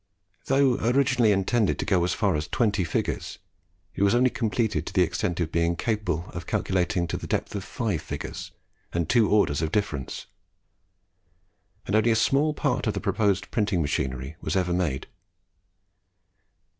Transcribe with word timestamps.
Though 0.45 0.77
originally 0.77 1.31
intended 1.31 1.77
to 1.77 1.85
go 1.85 2.03
as 2.03 2.11
far 2.15 2.35
as 2.35 2.47
twenty 2.47 2.83
figures, 2.83 3.37
it 3.93 4.01
was 4.01 4.15
only 4.15 4.31
completed 4.31 4.87
to 4.87 4.93
the 4.93 5.03
extent 5.03 5.39
of 5.39 5.51
being 5.51 5.75
capable 5.75 6.25
of 6.31 6.47
calculating 6.47 7.05
to 7.05 7.17
the 7.17 7.27
depth 7.27 7.53
of 7.53 7.63
five 7.63 8.01
figures, 8.01 8.51
and 8.91 9.07
two 9.07 9.29
orders 9.29 9.61
of 9.61 9.71
differences; 9.71 10.25
and 11.85 11.95
only 11.95 12.09
a 12.09 12.15
small 12.15 12.55
part 12.55 12.87
of 12.87 12.95
the 12.95 12.99
proposed 12.99 13.51
printing 13.51 13.83
machinery 13.83 14.37
was 14.41 14.55
ever 14.55 14.73
made. 14.73 15.05